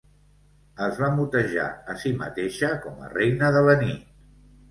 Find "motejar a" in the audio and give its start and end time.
1.17-1.97